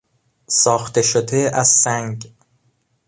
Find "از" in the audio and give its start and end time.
1.53-1.67